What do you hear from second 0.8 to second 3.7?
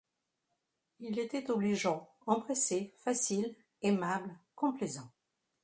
Il était obligeant, empressé, facile,